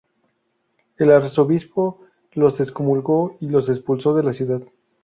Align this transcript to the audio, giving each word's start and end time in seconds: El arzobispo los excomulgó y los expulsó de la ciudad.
El 0.97 1.11
arzobispo 1.11 1.99
los 2.31 2.59
excomulgó 2.59 3.37
y 3.39 3.49
los 3.49 3.69
expulsó 3.69 4.15
de 4.15 4.23
la 4.23 4.33
ciudad. 4.33 4.63